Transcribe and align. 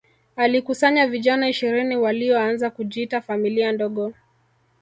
alikusanya 0.35 1.07
vijana 1.07 1.49
ishirini 1.49 1.95
walioanza 1.97 2.69
kujiita 2.69 3.21
familia 3.21 3.71
ndogo 3.71 4.13